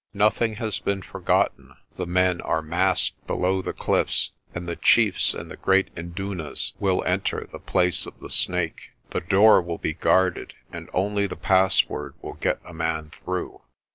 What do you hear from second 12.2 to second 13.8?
get a man through.